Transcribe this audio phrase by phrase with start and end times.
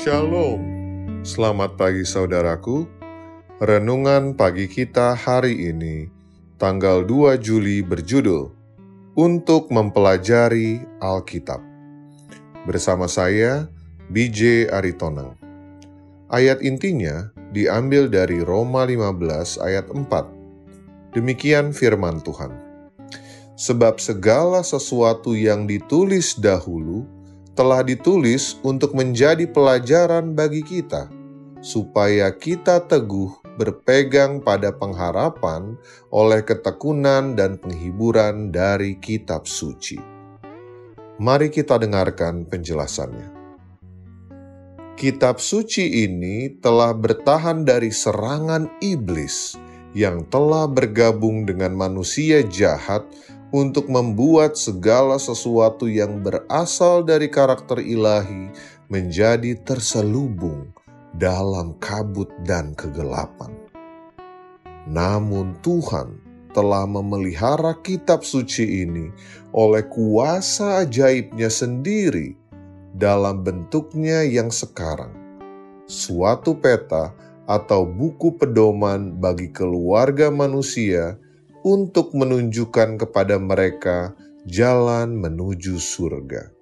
[0.00, 0.64] Shalom,
[1.20, 2.88] selamat pagi saudaraku.
[3.60, 6.08] Renungan pagi kita hari ini,
[6.56, 8.48] tanggal 2 Juli berjudul
[9.12, 11.60] Untuk Mempelajari Alkitab.
[12.64, 13.68] Bersama saya,
[14.08, 15.36] BJ Aritonang.
[16.32, 21.12] Ayat intinya diambil dari Roma 15 ayat 4.
[21.12, 22.56] Demikian firman Tuhan.
[23.52, 27.19] Sebab segala sesuatu yang ditulis dahulu,
[27.60, 31.12] telah ditulis untuk menjadi pelajaran bagi kita,
[31.60, 35.76] supaya kita teguh berpegang pada pengharapan
[36.08, 40.00] oleh ketekunan dan penghiburan dari Kitab Suci.
[41.20, 43.36] Mari kita dengarkan penjelasannya.
[44.96, 49.52] Kitab suci ini telah bertahan dari serangan iblis
[49.92, 53.04] yang telah bergabung dengan manusia jahat
[53.50, 58.50] untuk membuat segala sesuatu yang berasal dari karakter ilahi
[58.86, 60.70] menjadi terselubung
[61.14, 63.50] dalam kabut dan kegelapan.
[64.86, 66.18] Namun, Tuhan
[66.50, 69.10] telah memelihara kitab suci ini
[69.54, 72.34] oleh kuasa ajaibnya sendiri
[72.94, 75.14] dalam bentuknya yang sekarang,
[75.86, 77.14] suatu peta
[77.46, 81.18] atau buku pedoman bagi keluarga manusia
[81.66, 84.16] untuk menunjukkan kepada mereka
[84.48, 86.52] jalan menuju surga.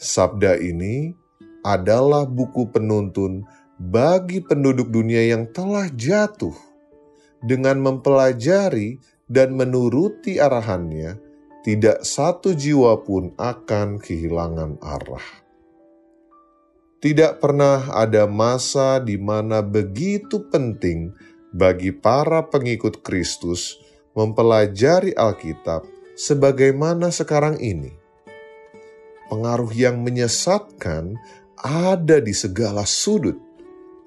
[0.00, 1.12] Sabda ini
[1.60, 3.44] adalah buku penuntun
[3.76, 6.56] bagi penduduk dunia yang telah jatuh.
[7.40, 11.16] Dengan mempelajari dan menuruti arahannya,
[11.64, 15.24] tidak satu jiwa pun akan kehilangan arah.
[17.00, 21.16] Tidak pernah ada masa di mana begitu penting
[21.48, 23.80] bagi para pengikut Kristus
[24.14, 25.86] mempelajari Alkitab
[26.18, 27.94] sebagaimana sekarang ini.
[29.30, 31.14] Pengaruh yang menyesatkan
[31.60, 33.38] ada di segala sudut,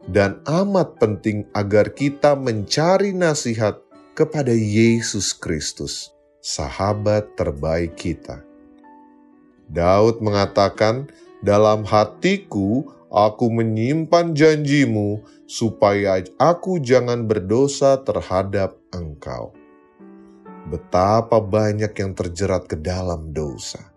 [0.03, 3.79] dan amat penting agar kita mencari nasihat
[4.11, 6.11] kepada Yesus Kristus,
[6.43, 8.43] sahabat terbaik kita.
[9.71, 11.07] Daud mengatakan,
[11.39, 19.62] "Dalam hatiku aku menyimpan janjimu, supaya aku jangan berdosa terhadap Engkau."
[20.67, 23.93] Betapa banyak yang terjerat ke dalam dosa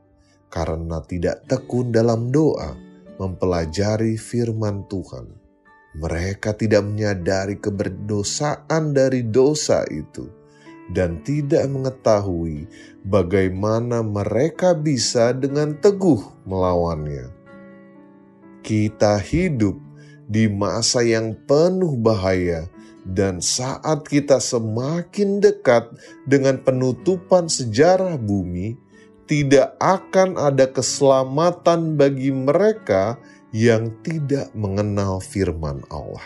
[0.50, 2.75] karena tidak tekun dalam doa
[3.21, 5.27] mempelajari firman Tuhan.
[5.97, 10.28] Mereka tidak menyadari keberdosaan dari dosa itu
[10.93, 12.69] dan tidak mengetahui
[13.00, 17.33] bagaimana mereka bisa dengan teguh melawannya.
[18.60, 19.81] Kita hidup
[20.28, 22.69] di masa yang penuh bahaya
[23.06, 25.94] dan saat kita semakin dekat
[26.26, 28.74] dengan penutupan sejarah bumi,
[29.30, 33.14] tidak akan ada keselamatan bagi mereka
[33.54, 36.22] yang tidak mengenal firman Allah.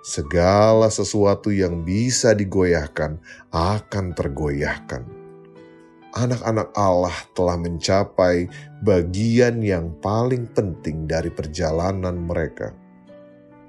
[0.00, 3.20] Segala sesuatu yang bisa digoyahkan
[3.52, 5.04] akan tergoyahkan.
[6.16, 8.48] Anak-anak Allah telah mencapai
[8.80, 12.87] bagian yang paling penting dari perjalanan mereka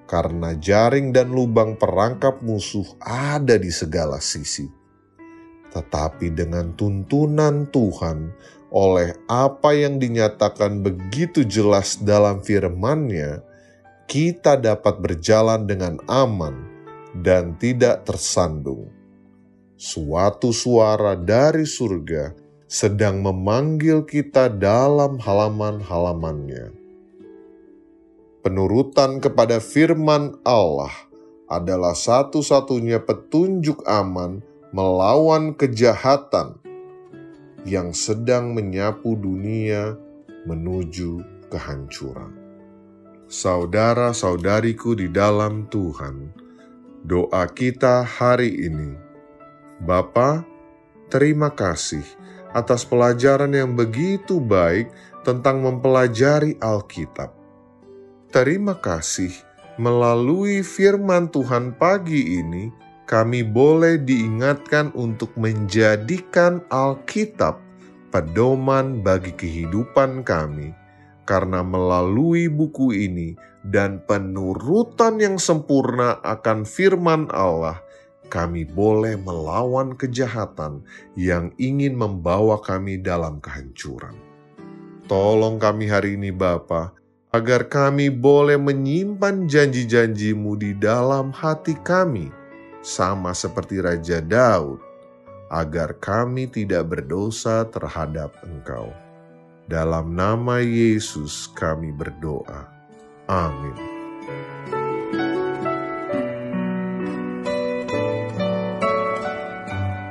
[0.10, 4.66] karena jaring dan lubang perangkap musuh ada di segala sisi.
[5.70, 8.34] Tetapi dengan tuntunan Tuhan
[8.74, 13.46] oleh apa yang dinyatakan begitu jelas dalam firman-Nya,
[14.10, 16.58] kita dapat berjalan dengan aman
[17.22, 18.90] dan tidak tersandung.
[19.78, 22.34] Suatu suara dari surga
[22.66, 26.79] sedang memanggil kita dalam halaman-halamannya
[28.50, 30.90] Penurutan kepada firman Allah
[31.46, 34.42] adalah satu-satunya petunjuk aman
[34.74, 36.58] melawan kejahatan
[37.62, 39.94] yang sedang menyapu dunia
[40.50, 42.34] menuju kehancuran.
[43.30, 46.34] Saudara-saudariku di dalam Tuhan,
[47.06, 48.98] doa kita hari ini,
[49.78, 50.42] Bapa,
[51.14, 52.02] terima kasih
[52.50, 54.90] atas pelajaran yang begitu baik
[55.22, 57.39] tentang mempelajari Alkitab.
[58.30, 59.34] Terima kasih,
[59.82, 62.70] melalui firman Tuhan pagi ini,
[63.10, 67.58] kami boleh diingatkan untuk menjadikan Alkitab
[68.14, 70.78] pedoman bagi kehidupan kami,
[71.26, 73.34] karena melalui buku ini
[73.66, 77.82] dan penurutan yang sempurna akan firman Allah,
[78.30, 80.86] kami boleh melawan kejahatan
[81.18, 84.14] yang ingin membawa kami dalam kehancuran.
[85.10, 86.99] Tolong kami hari ini Bapa,
[87.30, 92.34] agar kami boleh menyimpan janji-janjimu di dalam hati kami,
[92.82, 94.82] sama seperti Raja Daud,
[95.54, 98.90] agar kami tidak berdosa terhadap Engkau.
[99.70, 102.66] Dalam nama Yesus kami berdoa.
[103.30, 103.78] Amin.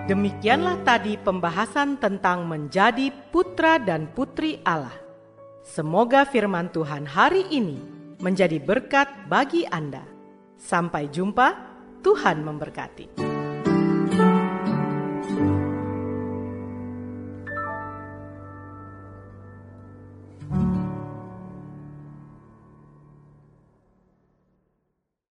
[0.07, 5.08] Demikianlah tadi pembahasan tentang menjadi putra dan putri Allah.
[5.67, 7.79] Semoga firman Tuhan hari ini
[8.19, 10.03] menjadi berkat bagi Anda.
[10.59, 11.55] Sampai jumpa,
[12.03, 13.28] Tuhan memberkati.